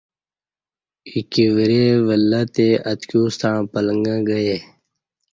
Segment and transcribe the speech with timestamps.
[1.09, 4.55] ایکی ورے ولہّ تے اتکیوستݩع پلݩگہ گئے